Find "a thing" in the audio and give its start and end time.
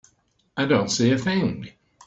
1.11-1.73